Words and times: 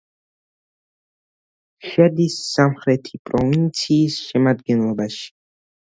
შედის 1.89 2.39
სამხრეთი 2.45 3.19
პროვინციის 3.31 4.19
შემადგენლობაში. 4.31 5.29